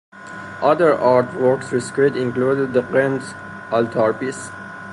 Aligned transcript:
Other 0.63 0.95
artworks 0.95 1.71
rescued 1.71 2.15
included 2.17 2.73
the 2.73 2.81
Ghent 2.81 3.21
Altarpiece. 3.71 4.49